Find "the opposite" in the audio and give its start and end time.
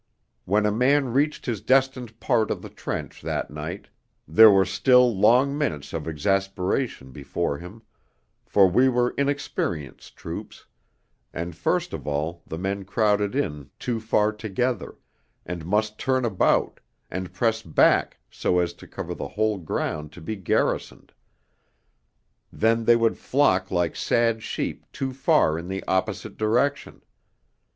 25.67-26.37